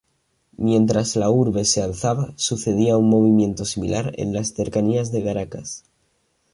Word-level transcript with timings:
Mientras 0.57 1.15
la 1.15 1.29
urbe 1.29 1.63
se 1.63 1.83
alzaba, 1.83 2.33
sucedía 2.35 2.97
un 2.97 3.07
movimiento 3.07 3.65
similar 3.65 4.13
en 4.17 4.33
las 4.33 4.55
cercanías 4.55 5.11
de 5.11 5.23
Caracas. 5.23 5.83